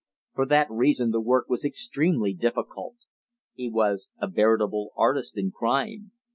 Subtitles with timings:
[0.33, 2.95] For that reason the work was extremely difficult.
[3.53, 6.11] He was a veritable artist in crime.